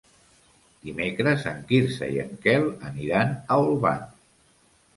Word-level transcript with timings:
Dimecres 0.87 1.45
en 1.51 1.59
Quirze 1.73 2.09
i 2.15 2.19
en 2.25 2.33
Quel 2.47 2.67
aniran 2.91 3.37
a 3.37 3.61
Olvan. 3.69 4.05